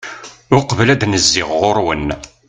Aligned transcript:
uqbel 0.57 0.89
ad 0.93 1.03
n-zziɣ 1.07 1.49
ɣur-wen 1.59 2.07